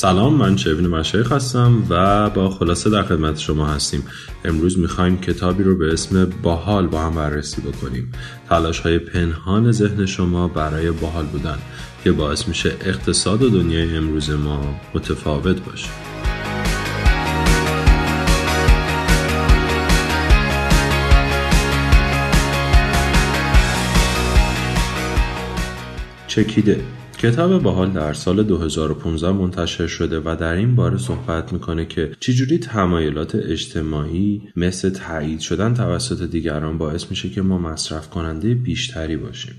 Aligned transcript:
سلام 0.00 0.34
من 0.34 0.56
شبین 0.56 0.86
مشایخ 0.86 1.32
هستم 1.32 1.82
و 1.88 2.30
با 2.30 2.50
خلاصه 2.50 2.90
در 2.90 3.02
خدمت 3.02 3.38
شما 3.38 3.66
هستیم. 3.66 4.02
امروز 4.44 4.78
می‌خوایم 4.78 5.20
کتابی 5.20 5.62
رو 5.62 5.76
به 5.76 5.92
اسم 5.92 6.24
باحال 6.42 6.86
با 6.86 7.00
هم 7.00 7.14
بررسی 7.14 7.62
بکنیم. 7.62 8.12
تلاش 8.48 8.80
های 8.80 8.98
پنهان 8.98 9.72
ذهن 9.72 10.06
شما 10.06 10.48
برای 10.48 10.90
باحال 10.90 11.26
بودن 11.26 11.58
که 12.04 12.12
باعث 12.12 12.48
میشه 12.48 12.76
اقتصاد 12.80 13.42
و 13.42 13.50
دنیای 13.50 13.96
امروز 13.96 14.30
ما 14.30 14.80
متفاوت 14.94 15.64
باشه. 15.64 15.88
چکیده. 26.26 26.99
کتاب 27.20 27.62
باحال 27.62 27.90
در 27.90 28.12
سال 28.12 28.42
2015 28.42 29.32
منتشر 29.32 29.86
شده 29.86 30.20
و 30.20 30.36
در 30.40 30.52
این 30.54 30.74
باره 30.74 30.98
صحبت 30.98 31.52
می‌کنه 31.52 31.86
که 31.86 32.12
چجوری 32.20 32.58
تمایلات 32.58 33.34
اجتماعی 33.34 34.42
مثل 34.56 34.90
تایید 34.90 35.40
شدن 35.40 35.74
توسط 35.74 36.30
دیگران 36.30 36.78
باعث 36.78 37.10
میشه 37.10 37.30
که 37.30 37.42
ما 37.42 37.58
مصرف 37.58 38.10
کننده 38.10 38.54
بیشتری 38.54 39.16
باشیم. 39.16 39.54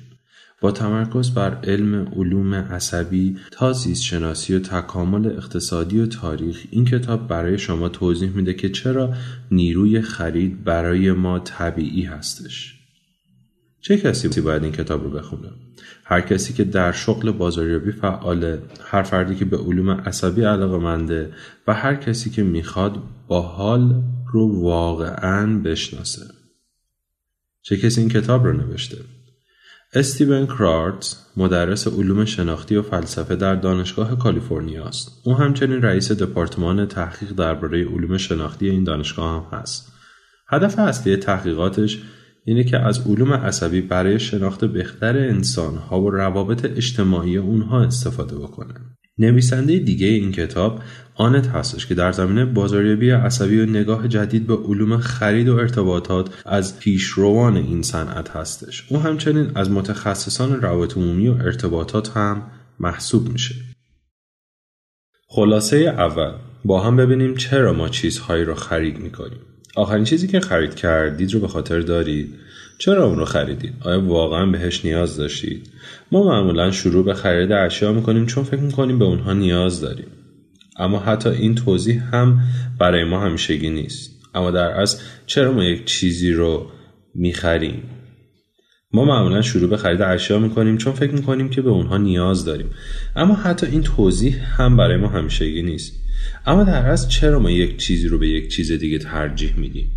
با 0.62 0.72
تمرکز 0.72 1.34
بر 1.34 1.56
علم 1.64 2.12
علوم 2.16 2.54
عصبی 2.54 3.38
تا 3.52 3.74
شناسی 3.74 4.56
و 4.56 4.60
تکامل 4.60 5.28
اقتصادی 5.28 6.00
و 6.00 6.06
تاریخ 6.06 6.64
این 6.72 6.86
کتاب 6.86 7.28
برای 7.28 7.58
شما 7.58 7.90
توضیح 7.90 8.30
میده 8.30 8.54
که 8.54 8.70
چرا 8.70 9.14
نیروی 9.52 10.02
خرید 10.02 10.64
برای 10.64 11.12
ما 11.12 11.40
طبیعی 11.40 12.04
هستش. 12.04 12.81
چه 13.82 13.98
کسی 13.98 14.42
باید 14.42 14.64
این 14.64 14.72
کتاب 14.72 15.04
رو 15.04 15.10
بخونه؟ 15.10 15.50
هر 16.04 16.22
کسی 16.22 16.54
که 16.54 16.64
در 16.64 16.92
شغل 16.92 17.32
بازاریابی 17.32 17.92
فعاله 17.92 18.62
هر 18.84 19.04
فردی 19.04 19.36
که 19.36 19.46
به 19.46 19.58
علوم 19.58 19.90
عصبی 19.90 20.44
علاقه 20.44 20.78
منده 20.78 21.34
و 21.68 21.74
هر 21.74 21.96
کسی 21.96 22.30
که 22.30 22.44
می‌خواد 22.44 23.04
با 23.28 23.42
حال 23.42 24.04
رو 24.34 24.62
واقعا 24.62 25.60
بشناسه 25.60 26.26
چه 27.62 27.78
کسی 27.78 28.02
این 28.02 28.10
کتاب 28.10 28.46
رو 28.46 28.54
نوشته 28.54 28.98
استیون 29.94 30.46
کرارت 30.46 31.18
مدرس 31.38 31.88
علوم 31.88 32.26
شناختی 32.26 32.76
و 32.76 32.82
فلسفه 32.82 33.36
در 33.36 33.56
دانشگاه 33.56 34.18
کالیفرنیا 34.20 34.86
است. 34.86 35.22
او 35.24 35.38
همچنین 35.38 35.82
رئیس 35.82 36.12
دپارتمان 36.12 36.86
تحقیق 36.86 37.32
درباره 37.32 37.86
علوم 37.86 38.18
شناختی 38.18 38.70
این 38.70 38.84
دانشگاه 38.84 39.52
هم 39.52 39.60
هست. 39.60 39.94
هدف 40.48 40.80
اصلی 40.80 41.18
تحقیقاتش 41.18 42.02
اینه 42.46 42.64
که 42.64 42.78
از 42.78 43.08
علوم 43.08 43.34
عصبی 43.34 43.82
برای 43.82 44.20
شناخت 44.20 44.66
بهتر 44.66 45.18
انسان 45.18 45.76
ها 45.76 46.02
و 46.02 46.10
روابط 46.10 46.66
اجتماعی 46.66 47.38
اونها 47.38 47.82
استفاده 47.84 48.36
بکنه. 48.36 48.74
نویسنده 49.18 49.80
دیگه 49.80 50.08
این 50.08 50.32
کتاب 50.32 50.80
آنت 51.16 51.48
هستش 51.48 51.86
که 51.86 51.96
در 51.96 52.12
زمینه 52.12 52.46
بازاریابی 52.46 53.10
عصبی 53.10 53.60
و 53.60 53.66
نگاه 53.66 54.08
جدید 54.08 54.48
به 54.48 54.56
علوم 54.56 54.98
خرید 54.98 55.50
و 55.50 55.56
ارتباطات 55.56 56.44
از 56.46 56.80
پیشروان 56.80 57.58
این 57.58 57.82
صنعت 57.82 58.30
هستش. 58.30 58.86
او 58.90 59.00
همچنین 59.00 59.52
از 59.56 59.72
متخصصان 59.72 60.62
روابط 60.62 60.98
عمومی 60.98 61.28
و 61.28 61.34
ارتباطات 61.34 62.18
هم 62.18 62.44
محسوب 62.80 63.30
میشه. 63.30 63.56
خلاصه 65.28 65.78
اول 65.78 66.34
با 66.66 66.82
هم 66.82 66.96
ببینیم 66.98 67.36
چرا 67.36 67.74
ما 67.74 67.90
چیزهایی 67.90 68.44
رو 68.44 68.56
خرید 68.56 69.00
می‌کنیم. 69.00 69.40
آخرین 69.76 70.04
چیزی 70.04 70.28
که 70.28 70.40
خرید 70.40 70.76
کردید 70.76 71.34
رو 71.34 71.40
به 71.40 71.48
خاطر 71.48 71.80
دارید. 71.80 72.36
چرا 72.78 73.06
اون 73.06 73.18
رو 73.18 73.26
خریدید؟ 73.26 73.74
آیا 73.82 74.02
واقعا 74.02 74.46
بهش 74.46 74.86
نیاز 74.86 75.18
داشتید؟ 75.18 75.70
ما 76.12 76.24
معمولا 76.24 76.72
شروع 76.72 77.06
به 77.06 77.14
خرید 77.14 77.52
اشیا 77.52 77.94
می‌کنیم 77.94 78.26
چون 78.26 78.44
فکر 78.44 78.62
می‌کنیم 78.62 79.00
به 79.00 79.06
اونها 79.06 79.34
نیاز 79.34 79.82
داریم. 79.82 80.08
اما 80.78 81.00
حتی 81.00 81.30
این 81.30 81.56
توضیح 81.56 82.16
هم 82.16 82.40
برای 82.80 83.04
ما 83.04 83.20
همیشگی 83.20 83.70
نیست. 83.70 84.12
اما 84.36 84.52
در 84.52 84.70
اصل 84.70 85.04
چرا 85.26 85.52
ما 85.52 85.64
یک 85.64 85.86
چیزی 85.86 86.32
رو 86.32 86.68
می‌خریم؟ 87.16 87.84
ما 88.94 89.06
معمولا 89.06 89.42
شروع 89.42 89.70
به 89.70 89.78
خرید 89.78 90.02
اشیا 90.02 90.40
می‌کنیم 90.40 90.78
چون 90.78 90.94
فکر 90.94 91.12
می‌کنیم 91.12 91.50
که 91.50 91.62
به 91.62 91.70
اونها 91.70 91.98
نیاز 91.98 92.46
داریم. 92.46 92.70
اما 93.16 93.36
حتی 93.36 93.66
این 93.66 93.82
توضیح 93.82 94.62
هم 94.62 94.78
برای 94.78 94.98
ما 94.98 95.08
همیشگی 95.08 95.62
نیست. 95.62 95.94
اما 96.46 96.64
در 96.64 96.90
اصل 96.90 97.08
چرا 97.08 97.40
ما 97.40 97.52
یک 97.52 97.78
چیزی 97.78 98.08
رو 98.08 98.18
به 98.18 98.28
یک 98.28 98.52
چیز 98.52 98.72
دیگه 98.72 99.00
ترجیح 99.00 99.54
میدیم؟ 99.58 99.92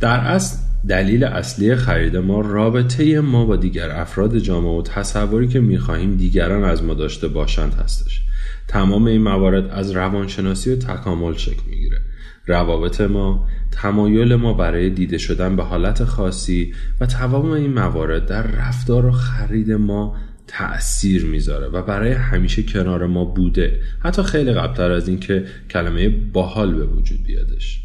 در 0.00 0.20
اصل 0.20 0.58
دلیل 0.88 1.24
اصلی 1.24 1.76
خرید 1.76 2.16
ما 2.16 2.40
رابطه 2.40 3.20
ما 3.20 3.44
با 3.44 3.56
دیگر 3.56 3.90
افراد 3.90 4.38
جامعه 4.38 4.78
و 4.78 4.82
تصوری 4.82 5.48
که 5.48 5.60
می‌خواهیم 5.60 6.16
دیگران 6.16 6.64
از 6.64 6.82
ما 6.82 6.94
داشته 6.94 7.28
باشند 7.28 7.74
هستش. 7.74 8.22
تمام 8.68 9.06
این 9.06 9.22
موارد 9.22 9.66
از 9.70 9.90
روانشناسی 9.90 10.72
و 10.72 10.76
تکامل 10.76 11.34
شکل 11.34 11.62
می‌گیره. 11.70 12.00
روابط 12.46 13.00
ما 13.00 13.48
تمایل 13.70 14.34
ما 14.34 14.52
برای 14.52 14.90
دیده 14.90 15.18
شدن 15.18 15.56
به 15.56 15.62
حالت 15.62 16.04
خاصی 16.04 16.74
و 17.00 17.06
تمام 17.06 17.50
این 17.50 17.72
موارد 17.72 18.26
در 18.26 18.42
رفتار 18.42 19.06
و 19.06 19.10
خرید 19.10 19.72
ما 19.72 20.16
تأثیر 20.46 21.26
می‌ذاره 21.26 21.66
و 21.68 21.82
برای 21.82 22.12
همیشه 22.12 22.62
کنار 22.62 23.06
ما 23.06 23.24
بوده. 23.24 23.80
حتی 24.00 24.22
خیلی 24.22 24.52
قبلتر 24.52 24.92
از 24.92 25.08
اینکه 25.08 25.44
کلمه 25.70 26.08
باحال 26.08 26.74
به 26.74 26.84
وجود 26.84 27.18
بیادش. 27.26 27.80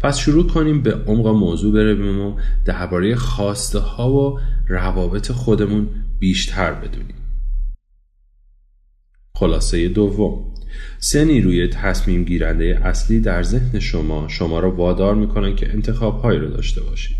پس 0.00 0.18
شروع 0.18 0.46
کنیم 0.46 0.82
به 0.82 0.94
عمق 0.94 1.26
موضوع 1.26 1.72
برویم 1.74 2.20
و 2.20 2.36
درباره 2.64 3.14
خواسته 3.14 3.78
ها 3.78 4.12
و 4.12 4.40
روابط 4.68 5.32
خودمون 5.32 5.88
بیشتر 6.18 6.72
بدونیم. 6.72 7.21
خلاصه 9.42 9.88
دوم. 9.88 10.44
سه 10.98 11.24
نیروی 11.24 11.68
تصمیم 11.68 12.24
گیرنده 12.24 12.80
اصلی 12.84 13.20
در 13.20 13.42
ذهن 13.42 13.78
شما 13.78 14.28
شما 14.28 14.60
را 14.60 14.70
وادار 14.70 15.14
می‌کنن 15.14 15.56
که 15.56 15.72
انتخاب 15.72 16.20
هایی 16.20 16.38
رو 16.38 16.48
داشته 16.48 16.80
باشید. 16.80 17.16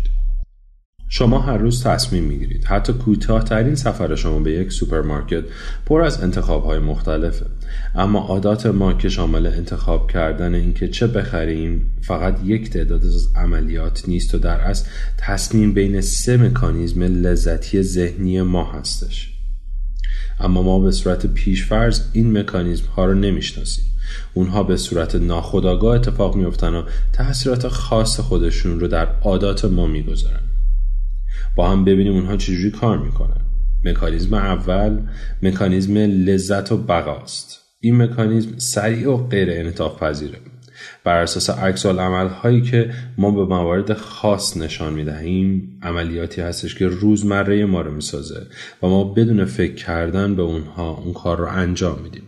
شما 1.09 1.39
هر 1.39 1.57
روز 1.57 1.83
تصمیم 1.83 2.23
می‌گیرید. 2.23 2.65
حتی 2.65 2.93
کوتاهترین 2.93 3.75
سفر 3.75 4.15
شما 4.15 4.39
به 4.39 4.51
یک 4.51 4.71
سوپرمارکت 4.71 5.43
پر 5.85 6.01
از 6.01 6.23
انتخاب 6.23 6.63
های 6.63 6.79
مختلفه. 6.79 7.45
اما 7.95 8.19
عادات 8.19 8.65
ما 8.65 8.93
که 8.93 9.09
شامل 9.09 9.47
انتخاب 9.47 10.11
کردن 10.11 10.55
اینکه 10.55 10.87
چه 10.87 11.07
بخریم 11.07 11.91
فقط 12.01 12.39
یک 12.45 12.69
تعداد 12.69 13.05
از 13.05 13.27
عملیات 13.35 14.03
نیست 14.07 14.35
و 14.35 14.37
در 14.37 14.59
اصل 14.61 14.89
تصمیم 15.17 15.73
بین 15.73 16.01
سه 16.01 16.37
مکانیزم 16.37 17.03
لذتی 17.03 17.81
ذهنی 17.81 18.41
ما 18.41 18.71
هستش. 18.71 19.32
اما 20.43 20.61
ما 20.61 20.79
به 20.79 20.91
صورت 20.91 21.25
پیشفرض 21.25 22.01
این 22.13 22.37
مکانیزم 22.37 22.85
ها 22.85 23.05
رو 23.05 23.13
نمی‌شناسیم. 23.13 23.85
اونها 24.33 24.63
به 24.63 24.77
صورت 24.77 25.15
ناخودآگاه 25.15 25.95
اتفاق 25.95 26.35
میفتن 26.35 26.73
و 26.73 26.83
تاثیرات 27.13 27.67
خاص 27.67 28.19
خودشون 28.19 28.79
رو 28.79 28.87
در 28.87 29.05
عادات 29.21 29.65
ما 29.65 29.87
می‌گذارن. 29.87 30.43
با 31.55 31.69
هم 31.69 31.85
ببینیم 31.85 32.13
اونها 32.13 32.37
چجوری 32.37 32.71
کار 32.71 32.97
می‌کنن. 32.97 33.41
مکانیزم 33.85 34.33
اول 34.33 34.99
مکانیزم 35.43 35.97
لذت 35.97 36.71
و 36.71 36.77
بقاست. 36.77 37.59
این 37.79 38.01
مکانیزم 38.01 38.57
سریع 38.57 39.09
و 39.09 39.17
غیر 39.17 39.49
انعطاف 39.51 40.03
پذیره 40.03 40.37
بر 41.03 41.17
اساس 41.17 41.49
عکس 41.49 41.85
عمل 41.85 42.27
هایی 42.27 42.61
که 42.61 42.93
ما 43.17 43.31
به 43.31 43.45
موارد 43.45 43.93
خاص 43.93 44.57
نشان 44.57 44.93
می‌دهیم 44.93 45.79
عملیاتی 45.81 46.41
هستش 46.41 46.75
که 46.75 46.87
روزمره 46.87 47.65
ما 47.65 47.81
رو 47.81 47.91
می‌سازه 47.91 48.47
و 48.83 48.87
ما 48.87 49.03
بدون 49.03 49.45
فکر 49.45 49.75
کردن 49.75 50.35
به 50.35 50.41
اونها 50.41 50.91
اون 50.91 51.13
کار 51.13 51.37
رو 51.37 51.47
انجام 51.47 51.99
میدیم. 52.01 52.23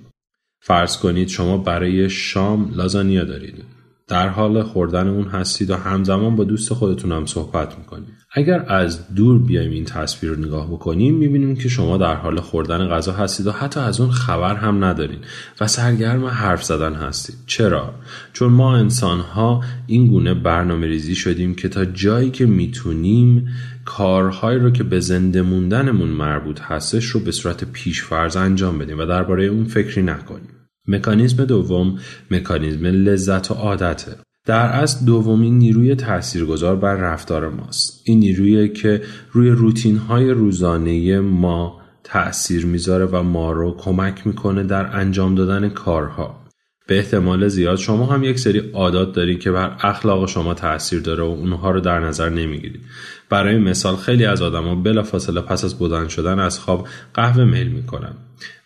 فرض 0.59 0.97
کنید 0.97 1.28
شما 1.28 1.57
برای 1.57 2.09
شام 2.09 2.71
لازانیا 2.75 3.24
دارید. 3.24 3.75
در 4.07 4.30
حال 4.30 4.63
خوردن 4.63 5.07
اون 5.07 5.28
هستید 5.28 5.69
و 5.69 5.75
همزمان 5.75 6.36
با 6.36 6.44
دوست 6.44 6.74
خودتون 6.74 7.12
هم 7.12 7.25
صحبت 7.25 7.78
می‌کنید. 7.78 8.13
اگر 8.31 8.66
از 8.68 9.16
دور 9.16 9.40
بیایم 9.40 9.72
این 9.72 9.86
تصویر 9.86 10.31
رو 10.31 10.46
نگاه 10.46 10.68
بکنیم 10.72 11.16
می‌بینیم 11.16 11.56
که 11.56 11.69
شما 11.69 11.98
در 11.98 12.16
حال 12.16 12.40
خوردن 12.40 12.88
غذا 12.88 13.12
هستید 13.12 13.48
و 13.48 13.52
حتی 13.52 13.80
از 13.80 14.00
اون 14.00 14.12
خبر 14.12 14.56
هم 14.56 14.84
ندارید 14.84 15.19
و 15.62 15.68
سرگرم 15.68 16.25
حرف 16.25 16.63
زدن 16.63 16.94
هستید. 16.94 17.36
چرا؟ 17.46 17.94
چون 18.34 18.52
ما 18.52 18.75
انسان 18.75 19.19
ها 19.19 19.63
این 19.88 20.07
گونه 20.07 20.34
برنامه 20.34 20.88
ریزی 20.88 21.16
شدیم 21.16 21.56
که 21.56 21.69
تا 21.69 21.86
جایی 21.86 22.31
که 22.31 22.46
می‌تونیم 22.46 23.48
کارهایی 23.86 24.60
رو 24.60 24.69
که 24.69 24.84
به 24.84 25.00
زنده 25.00 25.42
موندنمون 25.42 26.10
مربوط 26.10 26.62
هستش 26.62 27.06
رو 27.06 27.19
به 27.19 27.31
صورت 27.31 27.63
پیشفرض 27.63 28.38
انجام 28.38 28.78
بدیم 28.78 29.00
و 29.00 29.06
درباره 29.06 29.46
اون 29.46 29.66
فکری 29.66 30.04
نکنیم. 30.04 30.55
مکانیزم 30.87 31.45
دوم 31.45 31.99
مکانیزم 32.31 32.85
لذت 32.85 33.51
و 33.51 33.53
عادته. 33.53 34.11
در 34.45 34.65
اصل 34.65 35.05
دومین 35.05 35.57
نیروی 35.57 35.95
تاثیرگذار 35.95 36.75
بر 36.75 36.95
رفتار 36.95 37.49
ماست. 37.49 38.01
این 38.05 38.19
نیرویی 38.19 38.69
که 38.69 39.01
روی 39.31 39.49
روتین 39.49 39.97
های 39.97 40.29
روزانه 40.29 41.19
ما 41.19 41.81
تأثیر 42.03 42.65
می‌ذاره 42.65 43.05
و 43.05 43.23
ما 43.23 43.51
رو 43.51 43.75
کمک 43.77 44.27
می‌کنه 44.27 44.63
در 44.63 44.95
انجام 44.99 45.35
دادن 45.35 45.69
کارها. 45.69 46.44
به 46.87 46.97
احتمال 46.97 47.47
زیاد 47.47 47.77
شما 47.77 48.05
هم 48.05 48.23
یک 48.23 48.39
سری 48.39 48.71
عادات 48.73 49.13
دارید 49.13 49.39
که 49.39 49.51
بر 49.51 49.77
اخلاق 49.79 50.29
شما 50.29 50.53
تاثیر 50.53 50.99
داره 50.99 51.23
و 51.23 51.27
اونها 51.27 51.71
رو 51.71 51.79
در 51.79 51.99
نظر 51.99 52.29
نمی‌گیرید. 52.29 52.81
برای 53.29 53.57
مثال 53.57 53.95
خیلی 53.95 54.25
از 54.25 54.41
آدما 54.41 54.75
بلافاصله 54.75 55.41
پس 55.41 55.63
از 55.65 55.77
بودن 55.77 56.07
شدن 56.07 56.39
از 56.39 56.59
خواب 56.59 56.87
قهوه 57.13 57.43
میل 57.43 57.67
می‌کنن 57.67 58.13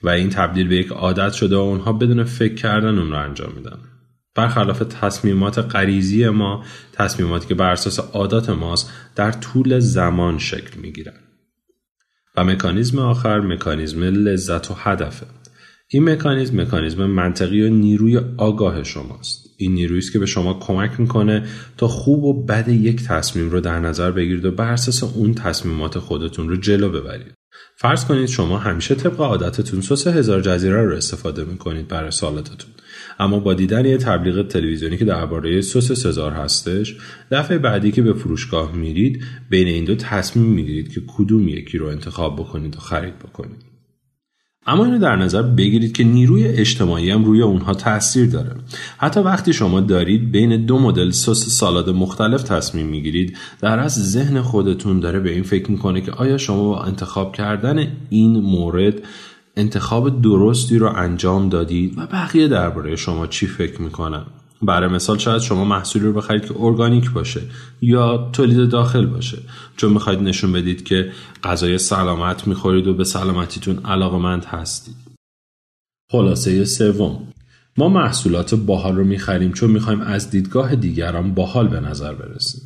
و 0.03 0.09
این 0.09 0.29
تبدیل 0.29 0.67
به 0.67 0.75
یک 0.75 0.91
عادت 0.91 1.33
شده 1.33 1.55
و 1.55 1.59
اونها 1.59 1.93
بدون 1.93 2.23
فکر 2.23 2.55
کردن 2.55 2.97
اون 2.97 3.11
رو 3.11 3.17
انجام 3.17 3.53
میدن. 3.55 3.77
برخلاف 4.35 4.83
تصمیمات 5.01 5.59
غریزی 5.59 6.29
ما 6.29 6.63
تصمیماتی 6.93 7.47
که 7.47 7.55
بر 7.55 7.71
اساس 7.71 7.99
عادات 7.99 8.49
ماست 8.49 8.93
در 9.15 9.31
طول 9.31 9.79
زمان 9.79 10.37
شکل 10.37 10.79
می‌گیرن. 10.79 11.13
و 12.37 12.43
مکانیزم 12.43 12.99
آخر 12.99 13.39
مکانیزم 13.39 14.03
لذت 14.03 14.71
و 14.71 14.73
هدفه. 14.77 15.25
این 15.91 16.09
مکانیزم 16.09 16.61
مکانیزم 16.61 17.05
منطقی 17.05 17.61
و 17.61 17.69
نیروی 17.69 18.19
آگاه 18.37 18.83
شماست. 18.83 19.49
این 19.57 19.73
نیرویی 19.73 19.99
است 19.99 20.13
که 20.13 20.19
به 20.19 20.25
شما 20.25 20.53
کمک 20.53 20.99
می‌کنه 20.99 21.45
تا 21.77 21.87
خوب 21.87 22.23
و 22.23 22.45
بد 22.45 22.67
یک 22.67 23.03
تصمیم 23.03 23.49
رو 23.49 23.59
در 23.59 23.79
نظر 23.79 24.11
بگیرید 24.11 24.45
و 24.45 24.51
بر 24.51 24.71
اساس 24.71 25.03
اون 25.03 25.33
تصمیمات 25.33 25.99
خودتون 25.99 26.49
رو 26.49 26.55
جلو 26.55 26.89
ببرید. 26.89 27.33
فرض 27.75 28.05
کنید 28.05 28.25
شما 28.25 28.57
همیشه 28.57 28.95
طبق 28.95 29.21
عادتتون 29.21 29.81
سس 29.81 30.07
هزار 30.07 30.41
جزیره 30.41 30.83
رو 30.83 30.95
استفاده 30.95 31.43
می‌کنید 31.43 31.87
برای 31.87 32.11
سالاتتون. 32.11 32.71
اما 33.19 33.39
با 33.39 33.53
دیدن 33.53 33.85
یه 33.85 33.97
تبلیغ 33.97 34.47
تلویزیونی 34.47 34.97
که 34.97 35.05
درباره 35.05 35.61
سس 35.61 35.91
سزار 35.91 36.31
هستش 36.31 36.97
دفعه 37.31 37.57
بعدی 37.57 37.91
که 37.91 38.01
به 38.01 38.13
فروشگاه 38.13 38.75
میرید 38.75 39.23
بین 39.49 39.67
این 39.67 39.85
دو 39.85 39.95
تصمیم 39.95 40.45
می‌گیرید 40.45 40.93
که 40.93 41.01
کدوم 41.17 41.47
یکی 41.47 41.77
رو 41.77 41.87
انتخاب 41.87 42.35
بکنید 42.39 42.75
و 42.75 42.79
خرید 42.79 43.19
بکنید. 43.19 43.78
اما 44.69 44.85
اینو 44.85 44.99
در 44.99 45.15
نظر 45.15 45.41
بگیرید 45.41 45.91
که 45.91 46.03
نیروی 46.03 46.47
اجتماعی 46.47 47.11
هم 47.11 47.23
روی 47.23 47.41
اونها 47.41 47.73
تاثیر 47.73 48.25
داره. 48.25 48.55
حتی 48.97 49.19
وقتی 49.19 49.53
شما 49.53 49.79
دارید 49.79 50.31
بین 50.31 50.65
دو 50.65 50.79
مدل 50.79 51.11
سس 51.11 51.49
سالاد 51.49 51.89
مختلف 51.89 52.43
تصمیم 52.43 52.87
می‌گیرید 52.87 53.37
در 53.61 53.79
اصل 53.79 54.11
ذهن 54.11 54.41
خودتون 54.41 54.99
داره 54.99 55.19
به 55.19 55.31
این 55.31 55.43
فکر 55.43 55.71
می‌کنه 55.71 56.01
که 56.01 56.11
آیا 56.11 56.37
شما 56.37 56.63
با 56.63 56.83
انتخاب 56.83 57.35
کردن 57.35 57.87
این 58.09 58.39
مورد 58.39 58.93
انتخاب 59.57 60.21
درستی 60.21 60.77
رو 60.77 60.87
انجام 60.95 61.49
دادید 61.49 61.97
و 61.97 62.07
بقیه 62.07 62.47
درباره 62.47 62.95
شما 62.95 63.27
چی 63.27 63.47
فکر 63.47 63.81
می‌کنن؟ 63.81 64.23
برای 64.61 64.89
مثال 64.89 65.17
شاید 65.17 65.41
شما 65.41 65.65
محصولی 65.65 66.05
رو 66.05 66.13
بخرید 66.13 66.45
که 66.45 66.53
ارگانیک 66.59 67.11
باشه 67.11 67.41
یا 67.81 68.29
تولید 68.33 68.69
داخل 68.69 69.05
باشه. 69.05 69.37
چون 69.77 69.93
می‌خواید 69.93 70.19
نشون 70.19 70.51
بدید 70.51 70.83
که 70.83 71.11
غذای 71.43 71.77
سلامت 71.77 72.47
می‌خورید 72.47 72.87
و 72.87 72.93
به 72.93 73.03
سلامتیتون 73.03 73.79
علاقمند 73.85 74.45
هستید. 74.45 74.95
خلاصه 76.11 76.65
سوم. 76.65 77.27
ما 77.77 77.89
محصولات 77.89 78.55
باحال 78.55 78.95
رو 78.95 79.03
می‌خریم 79.03 79.51
چون 79.51 79.71
می‌خوایم 79.71 80.01
از 80.01 80.29
دیدگاه 80.29 80.75
دیگران 80.75 81.33
باحال 81.33 81.67
به 81.67 81.79
نظر 81.79 82.13
برسیم. 82.13 82.61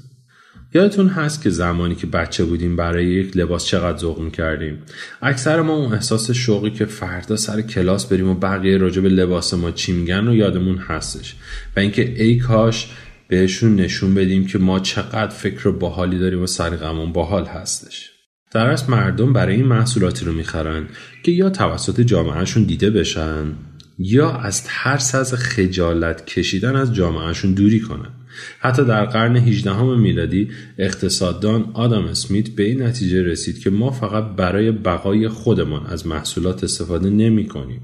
یادتون 0.73 1.07
هست 1.07 1.41
که 1.41 1.49
زمانی 1.49 1.95
که 1.95 2.07
بچه 2.07 2.45
بودیم 2.45 2.75
برای 2.75 3.05
یک 3.05 3.37
لباس 3.37 3.65
چقدر 3.65 3.97
ذوق 3.97 4.31
کردیم؟ 4.31 4.77
اکثر 5.21 5.61
ما 5.61 5.73
اون 5.73 5.93
احساس 5.93 6.31
شوقی 6.31 6.71
که 6.71 6.85
فردا 6.85 7.35
سر 7.35 7.61
کلاس 7.61 8.05
بریم 8.05 8.29
و 8.29 8.33
بقیه 8.33 8.77
راجع 8.77 9.01
به 9.01 9.09
لباس 9.09 9.53
ما 9.53 9.71
چی 9.71 9.93
میگن 9.93 10.27
و 10.27 10.35
یادمون 10.35 10.77
هستش. 10.77 11.35
و 11.75 11.79
اینکه 11.79 12.23
ای 12.23 12.37
کاش 12.37 12.91
بهشون 13.27 13.75
نشون 13.75 14.15
بدیم 14.15 14.47
که 14.47 14.57
ما 14.57 14.79
چقدر 14.79 15.27
فکر 15.27 15.71
باحالی 15.71 16.19
داریم 16.19 16.41
و 16.41 16.47
سریقمون 16.47 17.13
باحال 17.13 17.45
هستش. 17.45 18.09
در 18.51 18.69
از 18.69 18.89
مردم 18.89 19.33
برای 19.33 19.55
این 19.55 19.65
محصولاتی 19.65 20.25
رو 20.25 20.33
می‌خرن 20.33 20.87
که 21.23 21.31
یا 21.31 21.49
توسط 21.49 22.01
جامعهشون 22.01 22.63
دیده 22.63 22.89
بشن 22.89 23.53
یا 23.99 24.31
از 24.31 24.63
ترس 24.63 25.15
از 25.15 25.33
خجالت 25.33 26.25
کشیدن 26.25 26.75
از 26.75 26.93
جامعهشون 26.93 27.53
دوری 27.53 27.79
کنن. 27.79 28.09
حتی 28.59 28.85
در 28.85 29.05
قرن 29.05 29.35
18 29.35 29.83
میلادی 29.83 30.49
اقتصاددان 30.77 31.71
آدم 31.73 32.03
اسمیت 32.03 32.49
به 32.49 32.63
این 32.63 32.81
نتیجه 32.81 33.23
رسید 33.23 33.59
که 33.59 33.69
ما 33.69 33.91
فقط 33.91 34.23
برای 34.35 34.71
بقای 34.71 35.27
خودمان 35.27 35.85
از 35.85 36.07
محصولات 36.07 36.63
استفاده 36.63 37.09
نمی 37.09 37.47
کنیم 37.47 37.81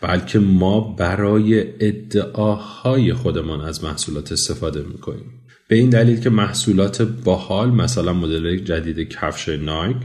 بلکه 0.00 0.38
ما 0.38 0.80
برای 0.80 1.64
ادعاهای 1.80 3.12
خودمان 3.12 3.60
از 3.60 3.84
محصولات 3.84 4.32
استفاده 4.32 4.82
می 4.82 4.98
کنیم 4.98 5.45
به 5.68 5.76
این 5.76 5.90
دلیل 5.90 6.20
که 6.20 6.30
محصولات 6.30 7.02
باحال 7.02 7.70
مثلا 7.70 8.12
مدل 8.12 8.56
جدید 8.56 9.08
کفش 9.08 9.48
نایک 9.48 9.96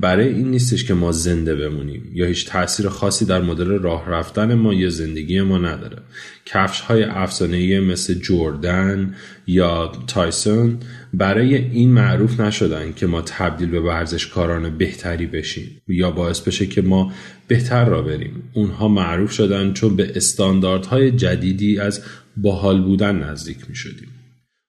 برای 0.00 0.28
این 0.28 0.50
نیستش 0.50 0.84
که 0.84 0.94
ما 0.94 1.12
زنده 1.12 1.54
بمونیم 1.54 2.10
یا 2.14 2.26
هیچ 2.26 2.46
تاثیر 2.46 2.88
خاصی 2.88 3.24
در 3.24 3.42
مدل 3.42 3.66
راه 3.66 4.10
رفتن 4.10 4.54
ما 4.54 4.74
یا 4.74 4.90
زندگی 4.90 5.40
ما 5.40 5.58
نداره. 5.58 5.98
کفش 6.46 6.80
های 6.80 7.02
افسانه‌ای 7.04 7.80
مثل 7.80 8.14
جردن 8.14 9.14
یا 9.46 9.92
تایسون 10.06 10.78
برای 11.14 11.54
این 11.54 11.92
معروف 11.92 12.40
نشدن 12.40 12.92
که 12.92 13.06
ما 13.06 13.22
تبدیل 13.22 13.68
به 13.68 13.80
ورزشکاران 13.80 14.78
بهتری 14.78 15.26
بشیم 15.26 15.80
یا 15.88 16.10
باعث 16.10 16.40
بشه 16.40 16.66
که 16.66 16.82
ما 16.82 17.12
بهتر 17.48 17.84
را 17.84 18.02
بریم. 18.02 18.42
اونها 18.52 18.88
معروف 18.88 19.32
شدن 19.32 19.72
چون 19.72 19.96
به 19.96 20.12
استانداردهای 20.16 21.10
جدیدی 21.10 21.78
از 21.78 22.02
باحال 22.36 22.82
بودن 22.82 23.16
نزدیک 23.16 23.58
می 23.68 23.74
شدیم 23.74 24.17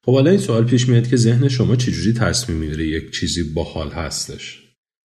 خب 0.05 0.13
حالا 0.13 0.29
این 0.29 0.39
سوال 0.39 0.63
پیش 0.63 0.89
میاد 0.89 1.07
که 1.07 1.17
ذهن 1.17 1.47
شما 1.47 1.75
چجوری 1.75 2.13
تصمیم 2.13 2.57
می‌گیره 2.57 2.87
یک 2.87 3.11
چیزی 3.11 3.43
باحال 3.43 3.89
هستش؟ 3.89 4.63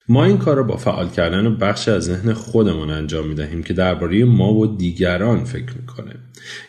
ما 0.09 0.25
این 0.25 0.39
کار 0.39 0.57
رو 0.57 0.65
با 0.65 0.77
فعال 0.77 1.09
کردن 1.09 1.57
بخش 1.57 1.89
از 1.89 2.05
ذهن 2.05 2.33
خودمون 2.33 2.91
انجام 2.91 3.29
می‌دهیم 3.29 3.63
که 3.63 3.75
درباره 3.75 4.25
ما 4.25 4.55
و 4.55 4.77
دیگران 4.77 5.45
فکر 5.45 5.73
می‌کنه. 5.81 6.15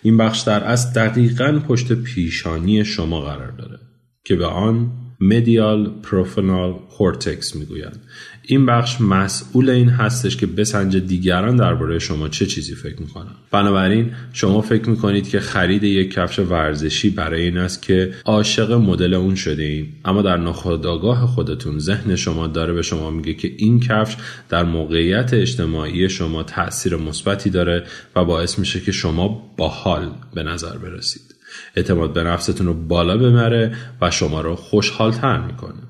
این 0.03 0.17
بخش 0.17 0.39
در 0.39 0.63
اصل 0.63 0.93
دقیقا 0.93 1.61
پشت 1.67 1.93
پیشانی 1.93 2.85
شما 2.85 3.21
قرار 3.21 3.51
داره 3.51 3.79
که 4.25 4.35
به 4.35 4.45
آن 4.45 4.91
medial 5.21 5.91
prefrontal 6.03 6.73
cortex 6.97 7.55
می‌گویند. 7.55 7.99
این 8.43 8.65
بخش 8.65 9.01
مسئول 9.01 9.69
این 9.69 9.89
هستش 9.89 10.37
که 10.37 10.47
بسنجه 10.47 10.99
دیگران 10.99 11.55
درباره 11.55 11.99
شما 11.99 12.27
چه 12.29 12.45
چیزی 12.45 12.75
فکر 12.75 13.01
می‌کنن. 13.01 13.35
بنابراین 13.51 14.11
شما 14.33 14.61
فکر 14.61 14.89
می‌کنید 14.89 15.29
که 15.29 15.39
خرید 15.39 15.83
یک 15.83 16.11
کفش 16.13 16.39
ورزشی 16.39 17.09
برای 17.09 17.41
این 17.41 17.57
است 17.57 17.81
که 17.81 18.13
عاشق 18.25 18.71
مدل 18.71 19.13
اون 19.13 19.35
شدین 19.35 19.87
اما 20.05 20.21
در 20.21 20.37
ناخودآگاه 20.37 21.27
خودتون 21.27 21.79
ذهن 21.79 22.15
شما 22.15 22.47
داره 22.47 22.73
به 22.73 22.81
شما 22.81 23.11
میگه 23.11 23.33
که 23.33 23.51
این 23.57 23.79
کفش 23.79 24.17
در 24.49 24.63
موقعیت 24.63 25.33
اجتماعی 25.33 26.09
شما 26.09 26.43
تاثیر 26.43 26.95
مثبتی 26.95 27.49
داره 27.49 27.83
و 28.15 28.25
باعث 28.25 28.59
میشه 28.59 28.79
که 28.79 28.91
شما 28.91 29.53
باحال 29.57 30.11
به 30.33 30.43
نظر 30.43 30.77
برسید. 30.77 31.40
اعتماد 31.75 32.13
به 32.13 32.23
نفستون 32.23 32.67
رو 32.67 32.73
بالا 32.73 33.17
ببره 33.17 33.75
و 34.01 34.11
شما 34.11 34.41
رو 34.41 34.55
خوشحالتر 34.55 35.41
می‌کنه. 35.41 35.81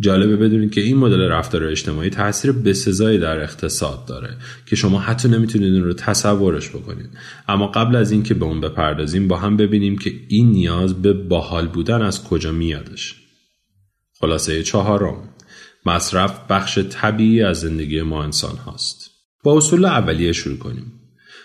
جالبه 0.00 0.36
بدونید 0.36 0.72
که 0.72 0.80
این 0.80 0.96
مدل 0.96 1.20
رفتار 1.20 1.64
اجتماعی 1.64 2.10
تاثیر 2.10 2.52
بسزایی 2.52 3.18
در 3.18 3.40
اقتصاد 3.40 4.06
داره 4.06 4.36
که 4.66 4.76
شما 4.76 4.98
حتی 4.98 5.28
نمی‌تونید 5.28 5.74
اون 5.74 5.84
رو 5.84 5.92
تصورش 5.92 6.68
بکنید. 6.68 7.10
اما 7.48 7.66
قبل 7.66 7.96
از 7.96 8.10
اینکه 8.10 8.34
به 8.34 8.44
اون 8.44 8.60
بپردازیم 8.60 9.28
با 9.28 9.36
هم 9.36 9.56
ببینیم 9.56 9.98
که 9.98 10.12
این 10.28 10.50
نیاز 10.50 11.02
به 11.02 11.12
باحال 11.12 11.68
بودن 11.68 12.02
از 12.02 12.24
کجا 12.24 12.52
میادش. 12.52 13.14
خلاصه 14.20 14.62
چهارم 14.62 15.28
مصرف 15.86 16.40
بخش 16.50 16.78
طبیعی 16.78 17.42
از 17.42 17.60
زندگی 17.60 18.02
ما 18.02 18.24
انسان 18.24 18.56
هاست. 18.56 19.10
با 19.44 19.56
اصول 19.56 19.84
اولیه 19.84 20.32
شروع 20.32 20.58
کنیم. 20.58 20.92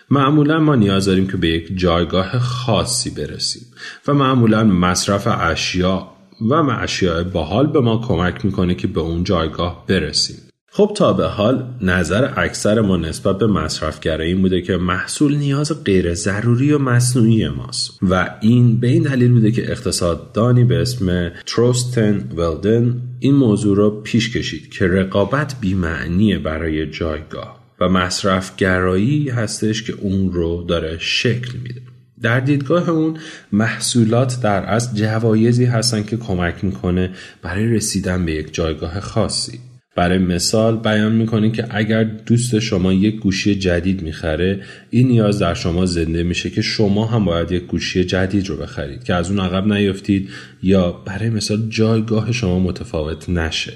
معمولا 0.09 0.59
ما 0.59 0.75
نیاز 0.75 1.05
داریم 1.05 1.27
که 1.27 1.37
به 1.37 1.47
یک 1.47 1.77
جایگاه 1.77 2.39
خاصی 2.39 3.09
برسیم 3.09 3.63
و 4.07 4.13
معمولا 4.13 4.63
مصرف 4.63 5.27
اشیا 5.27 6.07
و 6.41 6.53
اشیاء 6.53 7.23
باحال 7.23 7.67
به 7.67 7.79
ما 7.79 8.01
کمک 8.07 8.45
می‌کنه 8.45 8.75
که 8.75 8.87
به 8.87 8.99
اون 8.99 9.23
جایگاه 9.23 9.85
برسیم. 9.87 10.37
خب 10.71 10.91
تا 10.95 11.13
به 11.13 11.27
حال 11.27 11.65
نظر 11.81 12.33
اکثر 12.37 12.81
ما 12.81 12.97
نسبت 12.97 13.37
به 13.37 13.47
مصرفگرایی 13.47 14.31
این 14.31 14.41
بوده 14.41 14.61
که 14.61 14.77
محصول 14.77 15.35
نیاز 15.35 15.83
غیر 15.83 16.13
ضروری 16.13 16.71
و 16.71 16.77
مصنوعی 16.77 17.49
ماست 17.49 17.99
و 18.01 18.37
این 18.41 18.79
به 18.79 18.87
این 18.87 19.03
دلیل 19.03 19.31
بوده 19.31 19.51
که 19.51 19.71
اقتصاددانی 19.71 20.63
به 20.63 20.81
اسم 20.81 21.31
تروستن 21.45 22.29
ولدن 22.35 23.01
این 23.19 23.35
موضوع 23.35 23.77
را 23.77 23.89
پیش 23.89 24.37
کشید 24.37 24.69
که 24.69 24.87
رقابت 24.87 25.55
بیمعنیه 25.61 26.39
برای 26.39 26.91
جایگاه. 26.91 27.66
و 27.79 27.89
مصرفگرایی 27.89 29.29
هستش 29.29 29.83
که 29.83 29.93
اون 29.93 30.33
رو 30.33 30.65
داره 30.67 30.97
شکل 30.99 31.57
میده. 31.63 31.81
در 32.21 32.39
دیدگاه 32.39 32.89
اون 32.89 33.17
محصولات 33.51 34.41
در 34.41 34.65
از 34.65 34.97
جوایزی 34.97 35.65
هستن 35.65 36.03
که 36.03 36.17
کمک 36.17 36.63
می‌کنه 36.63 37.09
برای 37.41 37.65
رسیدن 37.65 38.25
به 38.25 38.31
یک 38.31 38.53
جایگاه 38.53 38.99
خاصی. 38.99 39.59
برای 39.95 40.17
مثال 40.17 40.77
بیان 40.77 41.11
می‌کنه 41.11 41.51
که 41.51 41.67
اگر 41.69 42.03
دوست 42.03 42.59
شما 42.59 42.93
یک 42.93 43.19
گوشی 43.19 43.55
جدید 43.55 44.01
می‌خره 44.01 44.63
این 44.89 45.07
نیاز 45.07 45.39
در 45.39 45.53
شما 45.53 45.85
زنده 45.85 46.23
میشه 46.23 46.49
که 46.49 46.61
شما 46.61 47.05
هم 47.05 47.25
باید 47.25 47.51
یک 47.51 47.63
گوشی 47.63 48.03
جدید 48.03 48.49
رو 48.49 48.57
بخرید 48.57 49.03
که 49.03 49.13
از 49.13 49.29
اون 49.29 49.39
عقب 49.39 49.73
نیفتید 49.73 50.29
یا 50.63 50.91
برای 50.91 51.29
مثال 51.29 51.69
جایگاه 51.69 52.31
شما 52.31 52.59
متفاوت 52.59 53.29
نشه. 53.29 53.73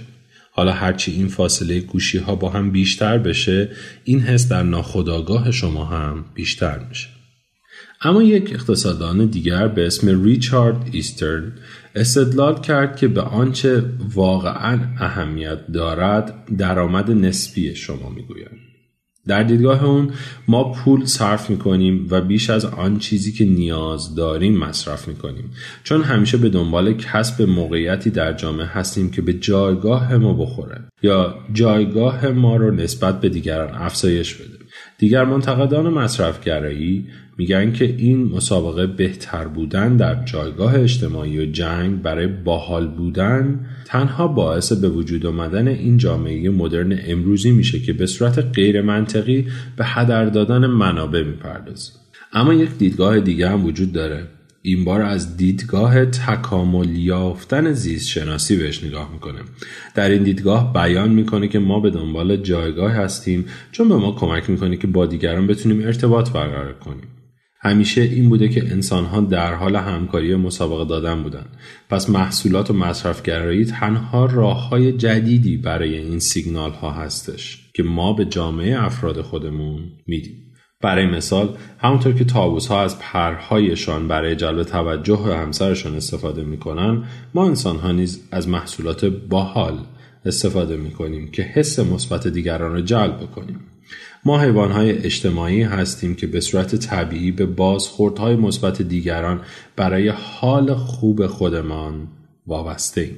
حالا 0.51 0.71
هرچی 0.71 1.11
این 1.11 1.27
فاصله 1.27 1.79
گوشی 1.79 2.17
ها 2.17 2.35
با 2.35 2.49
هم 2.49 2.71
بیشتر 2.71 3.17
بشه 3.17 3.69
این 4.03 4.19
حس 4.19 4.49
در 4.49 4.63
ناخودآگاه 4.63 5.51
شما 5.51 5.85
هم 5.85 6.25
بیشتر 6.33 6.79
میشه. 6.89 7.07
اما 8.01 8.23
یک 8.23 8.53
اقتصاددان 8.53 9.25
دیگر 9.25 9.67
به 9.67 9.87
اسم 9.87 10.23
ریچارد 10.23 10.89
ایسترن 10.91 11.53
استدلال 11.95 12.61
کرد 12.61 12.95
که 12.95 13.07
به 13.07 13.21
آنچه 13.21 13.83
واقعا 14.13 14.79
اهمیت 14.99 15.67
دارد 15.67 16.45
درآمد 16.57 17.11
نسبی 17.11 17.75
شما 17.75 18.09
می‌گویند 18.09 18.70
در 19.27 19.43
دیدگاه 19.43 19.85
اون 19.85 20.11
ما 20.47 20.71
پول 20.71 21.05
صرف 21.05 21.49
می‌کنیم 21.49 22.07
و 22.09 22.21
بیش 22.21 22.49
از 22.49 22.65
آن 22.65 22.99
چیزی 22.99 23.31
که 23.31 23.45
نیاز 23.45 24.15
داریم 24.15 24.57
مصرف 24.57 25.07
می‌کنیم. 25.07 25.51
چون 25.83 26.01
همیشه 26.01 26.37
به 26.37 26.49
دنبال 26.49 26.93
کسب 26.93 27.41
موقعیتی 27.41 28.09
در 28.09 28.33
جامعه 28.33 28.65
هستیم 28.65 29.11
که 29.11 29.21
به 29.21 29.33
جایگاه 29.33 30.17
ما 30.17 30.33
بخوره 30.33 30.81
یا 31.03 31.35
جایگاه 31.53 32.27
ما 32.27 32.55
رو 32.55 32.71
نسبت 32.71 33.21
به 33.21 33.29
دیگران 33.29 33.69
افزایش 33.73 34.33
بده. 34.33 34.60
دیگر 35.01 35.25
منتقدان 35.25 35.89
مصرفگرایی 35.89 37.07
میگن 37.37 37.71
که 37.71 37.85
این 37.85 38.23
مسابقه 38.23 38.87
بهتر 38.87 39.47
بودن 39.47 39.97
در 39.97 40.25
جایگاه 40.25 40.79
اجتماعی 40.79 41.39
و 41.39 41.45
جنگ 41.51 42.01
برای 42.01 42.27
باحال 42.27 42.87
بودن 42.87 43.59
تنها 43.85 44.27
باعث 44.27 44.73
به 44.73 44.89
وجود 44.89 45.25
آمدن 45.25 45.67
این 45.67 45.97
جامعه 45.97 46.49
مدرن 46.49 46.99
امروزی 47.05 47.51
میشه 47.51 47.79
که 47.79 47.93
به 47.93 48.05
صورت 48.05 48.39
غیر 48.39 48.81
منطقی 48.81 49.47
به 49.75 49.85
هدر 49.85 50.25
دادن 50.25 50.65
منابع 50.65 51.23
می‌پردازه. 51.23 51.91
اما 52.33 52.53
یک 52.53 52.77
دیدگاه 52.77 53.19
دیگه 53.19 53.49
هم 53.49 53.65
وجود 53.65 53.91
داره. 53.91 54.27
این 54.61 54.85
بار 54.85 55.01
از 55.01 55.37
دیدگاه 55.37 56.05
تکامل 56.05 56.95
یافتن 56.95 57.71
زیست 57.73 58.07
شناسی 58.07 58.57
بهش 58.57 58.83
نگاه 58.83 59.13
می‌کنه. 59.13 59.39
در 59.95 60.09
این 60.09 60.23
دیدگاه 60.23 60.73
بیان 60.73 61.09
می‌کنه 61.09 61.47
که 61.47 61.59
ما 61.59 61.79
به 61.79 61.89
دنبال 61.89 62.37
جایگاه 62.37 62.91
هستیم 62.91 63.45
چون 63.71 63.89
به 63.89 63.95
ما 63.95 64.11
کمک 64.11 64.49
می‌کنه 64.49 64.77
که 64.77 64.87
با 64.87 65.05
دیگران 65.05 65.47
بتونیم 65.47 65.85
ارتباط 65.85 66.29
برقرار 66.29 66.73
کنیم. 66.73 67.07
همیشه 67.63 68.01
این 68.01 68.29
بوده 68.29 68.49
که 68.49 68.71
انسانها 68.71 69.21
در 69.21 69.53
حال 69.53 69.75
همکاری 69.75 70.35
مسابقه 70.35 70.85
دادن 70.85 71.23
بودن. 71.23 71.45
پس 71.89 72.09
محصولات 72.09 72.71
و 72.71 72.73
مصرفگرایی 72.73 73.65
تنها 73.65 74.25
راه 74.25 74.69
های 74.69 74.91
جدیدی 74.91 75.57
برای 75.57 75.97
این 75.97 76.19
سیگنال 76.19 76.71
ها 76.71 76.91
هستش 76.91 77.69
که 77.75 77.83
ما 77.83 78.13
به 78.13 78.25
جامعه 78.25 78.83
افراد 78.83 79.21
خودمون 79.21 79.79
میدیم. 80.07 80.40
برای 80.81 81.05
مثال 81.05 81.57
همونطور 81.79 82.13
که 82.13 82.23
تابوس 82.23 82.67
ها 82.67 82.81
از 82.81 82.99
پرهایشان 82.99 84.07
برای 84.07 84.35
جلب 84.35 84.63
توجه 84.63 85.17
همسرشان 85.17 85.95
استفاده 85.95 86.43
می‌کنن 86.43 87.03
ما 87.33 87.45
انسان 87.45 87.75
ها 87.75 87.91
نیز 87.91 88.27
از 88.31 88.49
محصولات 88.49 89.05
باحال 89.05 89.79
استفاده 90.25 90.77
می‌کنیم 90.77 91.31
که 91.31 91.41
حس 91.41 91.79
مثبت 91.79 92.27
دیگران 92.27 92.73
را 92.73 92.81
جلب 92.81 93.31
کنیم 93.35 93.59
ما 94.25 94.41
حیوانهای 94.41 94.91
اجتماعی 94.91 95.61
هستیم 95.61 96.15
که 96.15 96.27
به 96.27 96.39
صورت 96.39 96.75
طبیعی 96.75 97.31
به 97.31 97.45
بازخوردهای 97.45 98.35
مثبت 98.35 98.81
دیگران 98.81 99.41
برای 99.75 100.09
حال 100.09 100.73
خوب 100.75 101.27
خودمان 101.27 102.07
وابسته 102.47 103.01
ایم. 103.01 103.17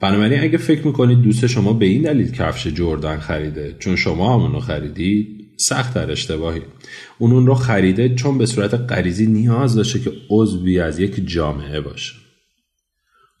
بنابراین 0.00 0.40
اگه 0.40 0.58
فکر 0.58 0.86
می‌کنید 0.86 1.22
دوست 1.22 1.46
شما 1.46 1.72
به 1.72 1.86
این 1.86 2.02
دلیل 2.02 2.32
کفش 2.32 2.66
جردن 2.66 3.18
خریده 3.18 3.76
چون 3.78 3.96
شما 3.96 4.34
همونو 4.34 4.60
خریدید 4.60 5.39
سخت 5.60 5.94
در 5.94 6.10
اشتباهی 6.10 6.62
اون 7.18 7.32
اون 7.32 7.46
رو 7.46 7.54
خریده 7.54 8.14
چون 8.14 8.38
به 8.38 8.46
صورت 8.46 8.74
غریزی 8.74 9.26
نیاز 9.26 9.74
داشته 9.74 10.00
که 10.00 10.12
عضوی 10.30 10.80
از 10.80 10.98
یک 10.98 11.28
جامعه 11.28 11.80
باشه 11.80 12.14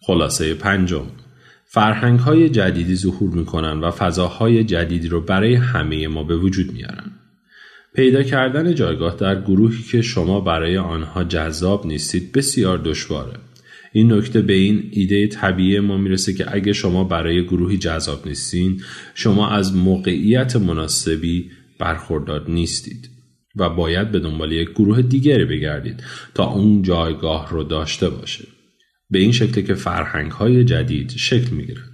خلاصه 0.00 0.54
پنجم 0.54 1.06
فرهنگ 1.72 2.18
های 2.18 2.48
جدیدی 2.48 2.96
ظهور 2.96 3.30
می‌کنن 3.30 3.80
و 3.80 3.90
فضاهای 3.90 4.64
جدیدی 4.64 5.08
رو 5.08 5.20
برای 5.20 5.54
همه 5.54 6.08
ما 6.08 6.24
به 6.24 6.36
وجود 6.36 6.72
میارن. 6.72 7.10
پیدا 7.94 8.22
کردن 8.22 8.74
جایگاه 8.74 9.16
در 9.16 9.40
گروهی 9.40 9.82
که 9.82 10.02
شما 10.02 10.40
برای 10.40 10.78
آنها 10.78 11.24
جذاب 11.24 11.86
نیستید 11.86 12.32
بسیار 12.32 12.78
دشواره. 12.78 13.38
این 13.92 14.12
نکته 14.12 14.42
به 14.42 14.52
این 14.52 14.88
ایده 14.90 15.26
طبیعی 15.26 15.80
ما 15.80 15.96
می‌رسه 15.96 16.32
که 16.32 16.54
اگه 16.54 16.72
شما 16.72 17.04
برای 17.04 17.44
گروهی 17.44 17.78
جذاب 17.78 18.26
نیستین 18.26 18.82
شما 19.14 19.48
از 19.48 19.76
موقعیت 19.76 20.56
مناسبی 20.56 21.50
برخوردار 21.80 22.50
نیستید 22.50 23.10
و 23.56 23.70
باید 23.70 24.10
به 24.10 24.18
دنبال 24.18 24.52
یک 24.52 24.70
گروه 24.70 25.02
دیگری 25.02 25.44
بگردید 25.44 26.02
تا 26.34 26.44
اون 26.44 26.82
جایگاه 26.82 27.50
رو 27.50 27.64
داشته 27.64 28.10
باشه. 28.10 28.44
به 29.10 29.18
این 29.18 29.32
شکل 29.32 29.60
که 29.62 29.74
فرهنگ 29.74 30.32
های 30.32 30.64
جدید 30.64 31.10
شکل 31.10 31.50
می 31.50 31.66
گیرد. 31.66 31.90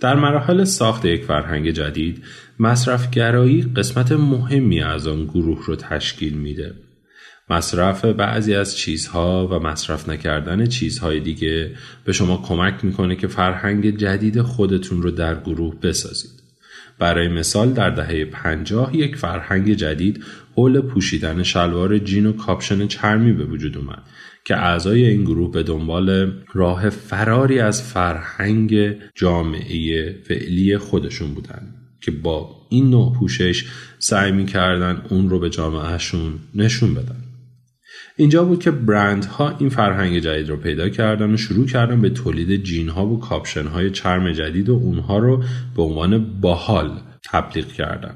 در 0.00 0.14
مراحل 0.14 0.64
ساخت 0.64 1.04
یک 1.04 1.24
فرهنگ 1.24 1.70
جدید 1.70 2.24
مصرفگرایی 2.58 3.62
قسمت 3.76 4.12
مهمی 4.12 4.80
از 4.82 5.06
آن 5.06 5.24
گروه 5.24 5.66
رو 5.66 5.76
تشکیل 5.76 6.34
میده. 6.34 6.74
مصرف 7.50 8.04
بعضی 8.04 8.54
از 8.54 8.76
چیزها 8.76 9.48
و 9.48 9.58
مصرف 9.58 10.08
نکردن 10.08 10.66
چیزهای 10.66 11.20
دیگه 11.20 11.74
به 12.04 12.12
شما 12.12 12.42
کمک 12.48 12.84
می‌کنه 12.84 13.16
که 13.16 13.26
فرهنگ 13.26 13.96
جدید 13.96 14.42
خودتون 14.42 15.02
رو 15.02 15.10
در 15.10 15.40
گروه 15.40 15.80
بسازید. 15.80 16.37
برای 16.98 17.28
مثال 17.28 17.72
در 17.72 17.90
دهه 17.90 18.24
پنجاه 18.24 18.96
یک 18.96 19.16
فرهنگ 19.16 19.72
جدید 19.72 20.24
حول 20.54 20.80
پوشیدن 20.80 21.42
شلوار 21.42 21.98
جین 21.98 22.26
و 22.26 22.32
کاپشن 22.32 22.86
چرمی 22.86 23.32
به 23.32 23.44
وجود 23.44 23.76
اومد 23.76 24.02
که 24.44 24.56
اعضای 24.56 25.04
این 25.04 25.24
گروه 25.24 25.52
به 25.52 25.62
دنبال 25.62 26.32
راه 26.54 26.90
فراری 26.90 27.60
از 27.60 27.82
فرهنگ 27.82 28.96
جامعه 29.14 30.12
فعلی 30.24 30.78
خودشون 30.78 31.34
بودن 31.34 31.74
که 32.00 32.10
با 32.10 32.66
این 32.68 32.90
نوع 32.90 33.14
پوشش 33.14 33.64
سعی 33.98 34.32
می‌کردن 34.32 35.02
اون 35.10 35.30
رو 35.30 35.38
به 35.38 35.50
جامعهشون 35.50 36.32
نشون 36.54 36.94
بدن. 36.94 37.27
اینجا 38.20 38.44
بود 38.44 38.62
که 38.62 38.70
برندها 38.70 39.54
این 39.58 39.68
فرهنگ 39.68 40.18
جدید 40.18 40.48
رو 40.48 40.56
پیدا 40.56 40.88
کردن 40.88 41.34
و 41.34 41.36
شروع 41.36 41.66
کردن 41.66 42.00
به 42.00 42.10
تولید 42.10 42.62
جین 42.62 42.88
ها 42.88 43.06
و 43.06 43.20
کاپشن 43.20 43.66
های 43.66 43.90
چرم 43.90 44.32
جدید 44.32 44.68
و 44.68 44.74
اونها 44.74 45.18
رو 45.18 45.42
به 45.76 45.82
عنوان 45.82 46.40
باحال 46.40 47.00
تبلیغ 47.22 47.66
کردن. 47.66 48.14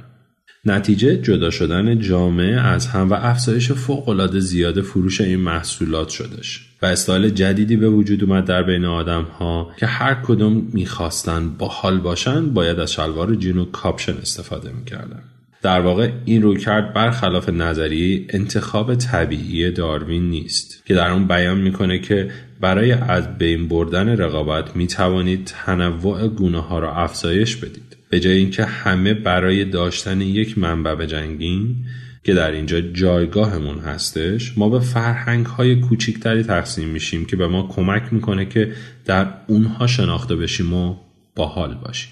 نتیجه 0.64 1.16
جدا 1.16 1.50
شدن 1.50 1.99
جامعه 1.99 2.61
از 2.61 2.87
هم 2.87 3.11
و 3.11 3.14
افزایش 3.14 3.73
فوقالعاده 3.73 4.40
زیاد 4.40 4.80
فروش 4.80 5.21
این 5.21 5.40
محصولات 5.40 6.09
شدش 6.09 6.68
و 6.82 6.87
استایل 6.87 7.28
جدیدی 7.28 7.76
به 7.76 7.88
وجود 7.88 8.25
اومد 8.25 8.44
در 8.44 8.62
بین 8.62 8.85
آدم 8.85 9.23
ها 9.23 9.71
که 9.78 9.87
هر 9.87 10.14
کدوم 10.14 10.68
می‌خواستن 10.73 11.49
باحال 11.59 12.00
باشن 12.00 12.54
باید 12.54 12.78
از 12.78 12.92
شلوار 12.92 13.35
جین 13.35 13.59
و 13.59 13.64
کاپشن 13.64 14.12
استفاده 14.12 14.73
می‌کردن. 14.73 15.23
در 15.62 15.81
واقع 15.81 16.11
این 16.25 16.42
رویکرد 16.42 16.92
برخلاف 16.92 17.49
نظریه 17.49 18.26
انتخاب 18.28 18.95
طبیعی 18.95 19.71
داروین 19.71 20.31
نیست 20.31 20.87
که 20.87 20.95
در 20.95 21.11
اون 21.11 21.26
بیان 21.26 21.59
می‌کنه 21.59 21.99
که 21.99 22.31
برای 22.61 22.92
از 22.92 23.38
بین 23.38 23.69
بردن 23.69 24.09
رقابت 24.09 24.76
می‌توانید 24.76 25.45
تنوع 25.45 26.28
گونه 26.28 26.61
ها 26.61 26.78
را 26.78 26.95
افزایش 26.95 27.57
بدید. 27.57 27.97
به 28.11 28.21
جای 28.21 28.37
اینکه 28.37 28.64
همه 28.64 29.14
برای 29.14 29.64
داشتن 29.64 30.21
یک 30.21 30.59
منبع 30.59 30.95
بجنگیم 30.95 31.87
که 32.25 32.35
در 32.35 32.50
اینجا 32.50 32.81
جایگاهمون 32.81 33.78
هستش 33.78 34.59
ما 34.59 34.69
به 34.69 34.81
فرهنگ 34.81 35.47
های 35.47 35.81
کوچیکتری 35.81 36.42
تقسیم 36.42 36.88
میشیم 36.88 37.25
که 37.25 37.37
به 37.37 37.47
ما 37.47 37.69
کمک 37.69 38.02
می‌کنه 38.12 38.45
که 38.45 38.73
در 39.04 39.26
اونها 39.47 39.87
شناخته 39.87 40.37
بشیم 40.37 40.75
و 40.75 40.97
باحال 41.37 41.75
باشیم. 41.75 42.11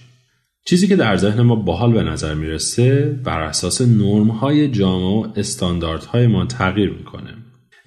چیزی 0.64 0.88
که 0.88 0.96
در 0.96 1.16
ذهن 1.16 1.42
ما 1.42 1.56
باحال 1.56 1.92
به 1.92 2.02
نظر 2.02 2.34
می‌رسه 2.34 3.20
بر 3.24 3.40
اساس 3.40 3.80
نرم 3.80 4.28
های 4.28 4.68
جامعه 4.68 5.08
و 5.08 5.32
استانداردهای 5.36 6.26
ما 6.26 6.46
تغییر 6.46 6.90
می‌کنه. 6.90 7.34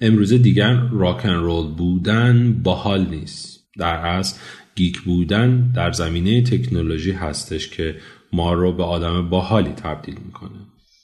امروزه 0.00 0.38
دیگر 0.38 0.74
راکن 0.92 1.34
رول 1.34 1.66
بودن 1.66 2.60
باحال 2.62 3.06
نیست. 3.06 3.64
در 3.78 3.96
اصل 3.96 4.38
گیک 4.74 5.00
بودن 5.00 5.72
در 5.72 5.92
زمینه 5.92 6.42
تکنولوژی 6.42 7.12
هستش 7.12 7.68
که 7.68 7.96
ما 8.32 8.52
رو 8.52 8.72
به 8.72 8.84
آدم 8.84 9.28
باحالی 9.28 9.70
تبدیل 9.70 10.16
می‌کنه. 10.26 10.58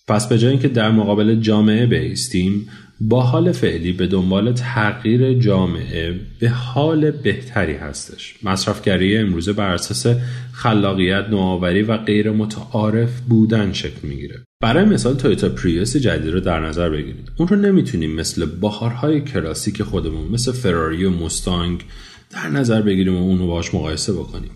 پس 0.08 0.28
به 0.28 0.38
جای 0.38 0.50
اینکه 0.50 0.68
در 0.68 0.90
مقابل 0.90 1.40
جامعه 1.40 1.86
بیستیم 1.86 2.68
با 3.02 3.22
حال 3.22 3.52
فعلی 3.52 3.92
به 3.92 4.06
دنبال 4.06 4.52
تغییر 4.52 5.34
جامعه 5.34 6.20
به 6.38 6.48
حال 6.48 7.10
بهتری 7.10 7.74
هستش. 7.74 8.34
مصرفگری 8.42 9.16
امروزه 9.16 9.52
بر 9.52 9.74
اساس 9.74 10.16
خلاقیت 10.52 11.26
نوآوری 11.30 11.82
و 11.82 11.96
غیر 11.96 12.30
متعارف 12.30 13.20
بودن 13.20 13.72
شکل 13.72 14.08
می‌گیره. 14.08 14.44
برای 14.62 14.84
مثال 14.84 15.16
تویوتا 15.16 15.48
پریوس 15.48 15.96
جدید 15.96 16.32
رو 16.32 16.40
در 16.40 16.60
نظر 16.60 16.90
بگیرید. 16.90 17.30
اون 17.36 17.48
رو 17.48 17.56
نمی‌تونیم 17.56 18.14
مثل 18.14 18.46
بهارهای 18.46 19.20
کلاسیک 19.20 19.82
خودمون 19.82 20.28
مثل 20.30 20.52
فراری 20.52 21.04
و 21.04 21.10
مستانگ 21.10 21.84
در 22.30 22.48
نظر 22.48 22.82
بگیریم 22.82 23.16
و 23.16 23.22
اونو 23.22 23.46
باش 23.46 23.74
مقایسه 23.74 24.12
بکنیم. 24.12 24.50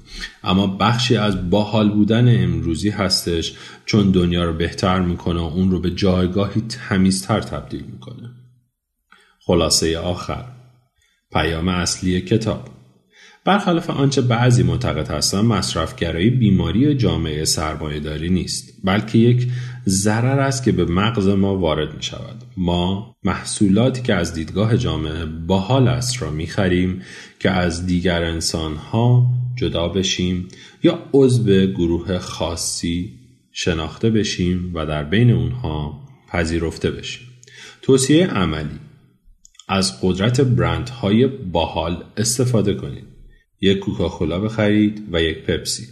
اما 0.45 0.67
بخشی 0.67 1.17
از 1.17 1.51
باحال 1.51 1.91
بودن 1.91 2.45
امروزی 2.45 2.91
هستش 2.91 3.55
چون 3.87 4.11
دنیا 4.11 4.45
رو 4.45 4.53
بهتر 4.53 5.01
می‌کنه 5.01 5.41
و 5.41 5.45
اون 5.45 5.71
رو 5.71 5.81
به 5.81 5.91
جایگاهی 5.91 6.61
تمیزتر 6.61 7.41
تبدیل 7.41 7.85
می‌کنه. 7.85 8.31
خلاصه 9.41 9.99
آخر. 9.99 10.45
پیام 11.33 11.69
اصلی 11.69 12.21
کتاب. 12.21 12.74
برخلاف 13.45 13.91
آنچه 13.91 14.21
بعضی 14.21 14.63
معتقد 14.63 15.09
هستند 15.11 15.45
مصرفگرایی 15.45 16.31
بیماری 16.31 16.95
جامعه 16.95 17.45
داری 18.05 18.31
نیست 18.31 18.73
بلکه 18.85 19.19
یک 19.19 19.49
ضرر 19.87 20.41
است 20.41 20.65
که 20.65 20.73
به 20.73 20.85
مغز 20.85 21.29
ما 21.29 21.59
وارد 21.59 21.97
می 21.97 22.03
شود 22.03 22.43
ما 22.57 23.17
محصولاتی 23.25 24.03
که 24.03 24.15
از 24.15 24.35
دیدگاه 24.35 24.77
جامعه 24.77 25.25
باحال 25.25 25.89
است 25.89 26.23
را 26.23 26.31
می 26.31 26.47
خریم 26.47 27.03
که 27.39 27.51
از 27.51 27.87
دیگر 27.87 28.25
انسان 28.25 28.77
ها 28.77 29.27
جدا 29.57 29.89
بشیم 29.89 30.49
یا 30.83 30.99
عضو 31.13 31.67
گروه 31.67 32.19
خاصی 32.19 33.13
شناخته 33.53 34.11
بشیم 34.11 34.71
و 34.75 34.87
در 34.87 35.05
بین 35.05 35.31
اونها 35.31 36.01
پذیرفته 36.29 36.91
بشیم. 36.91 37.29
توصیه 37.83 38.27
عملی 38.27 38.81
از 39.69 40.01
قدرت 40.03 40.41
برندهای 40.41 41.27
باحال 41.27 42.05
استفاده 42.17 42.75
کنید. 42.75 43.14
یک 43.65 43.79
کوکاکولا 43.79 44.39
بخرید 44.39 45.03
و 45.13 45.23
یک 45.23 45.39
پپسی 45.39 45.85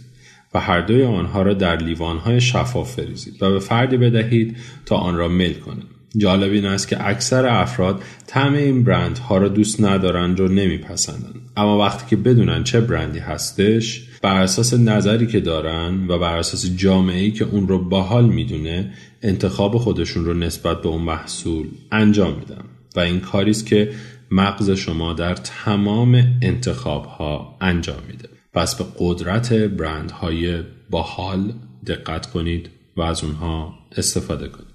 و 0.53 0.59
هر 0.59 0.81
دوی 0.81 1.03
آنها 1.03 1.41
را 1.41 1.53
در 1.53 1.77
لیوانهای 1.77 2.41
شفاف 2.41 2.95
فریزید 2.95 3.43
و 3.43 3.51
به 3.51 3.59
فردی 3.59 3.97
بدهید 3.97 4.57
تا 4.85 4.95
آن 4.95 5.15
را 5.15 5.27
میل 5.27 5.53
کنه 5.53 5.83
جالب 6.17 6.51
این 6.51 6.65
است 6.65 6.87
که 6.87 7.07
اکثر 7.07 7.45
افراد 7.45 8.03
طعم 8.27 8.53
این 8.53 8.83
برندها 8.83 9.37
را 9.37 9.47
دوست 9.47 9.81
ندارند 9.81 10.39
و 10.39 10.47
نمیپسندند. 10.47 11.35
اما 11.57 11.79
وقتی 11.79 12.05
که 12.09 12.15
بدونن 12.15 12.63
چه 12.63 12.81
برندی 12.81 13.19
هستش 13.19 14.07
بر 14.21 14.41
اساس 14.41 14.73
نظری 14.73 15.27
که 15.27 15.39
دارن 15.39 16.07
و 16.07 16.19
بر 16.19 16.37
اساس 16.37 16.75
جامعه 16.75 17.31
که 17.31 17.45
اون 17.45 17.67
رو 17.67 17.89
باحال 17.89 18.25
می‌دونه 18.25 18.93
انتخاب 19.21 19.77
خودشون 19.77 20.25
رو 20.25 20.33
نسبت 20.33 20.81
به 20.81 20.89
اون 20.89 21.01
محصول 21.01 21.67
انجام 21.91 22.39
میدن. 22.39 22.63
و 22.95 22.99
این 22.99 23.19
کاری 23.19 23.51
است 23.51 23.65
که 23.65 23.89
مغز 24.35 24.69
شما 24.69 25.13
در 25.13 25.35
تمام 25.35 26.39
انتخاب 26.41 27.05
ها 27.05 27.57
انجام 27.61 28.03
میده. 28.07 28.29
پس 28.53 28.75
به 28.75 28.85
قدرت 28.99 29.53
برندهای 29.53 30.63
باحال 30.89 31.53
دقت 31.87 32.31
کنید 32.31 32.69
و 32.97 33.01
از 33.01 33.23
اونها 33.23 33.73
استفاده 33.97 34.47
کنید. 34.47 34.73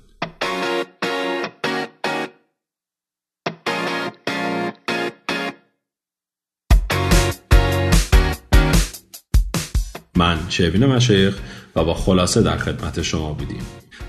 من 10.16 10.38
شیوین 10.48 10.86
مشایخ 10.86 11.40
و 11.78 11.84
با 11.84 11.94
خلاصه 11.94 12.42
در 12.42 12.56
خدمت 12.56 13.02
شما 13.02 13.32
بودیم. 13.32 13.62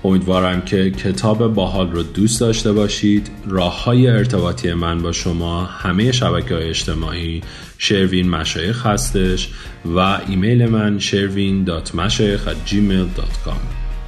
امیدوارم 0.04 0.62
که 0.62 0.90
کتاب 0.90 1.54
باحال 1.54 1.92
رو 1.92 2.02
دوست 2.02 2.40
داشته 2.40 2.72
باشید. 2.72 3.30
راه 3.46 3.84
های 3.84 4.08
ارتباطی 4.08 4.72
من 4.72 5.02
با 5.02 5.12
شما 5.12 5.64
همه 5.64 6.12
شبکه 6.12 6.54
های 6.54 6.68
اجتماعی 6.68 7.42
شروین 7.78 8.30
مشایخ 8.30 8.86
هستش 8.86 9.48
و 9.84 9.98
ایمیل 10.28 10.66
من 10.66 10.98
شروین 10.98 11.64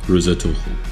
روزتون 0.09 0.52
خوب. 0.52 0.91